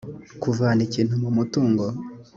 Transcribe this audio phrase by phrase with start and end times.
[0.41, 1.85] kuvana ikintu mu mutungo